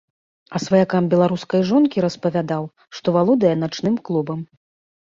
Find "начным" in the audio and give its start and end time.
3.63-4.05